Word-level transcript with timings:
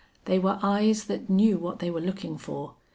They 0.25 0.39
were 0.39 0.57
eyes 0.63 1.03
that 1.03 1.29
knew 1.29 1.59
what 1.59 1.77
they 1.77 1.91
were 1.91 2.01
looking 2.01 2.35
for. 2.39 2.73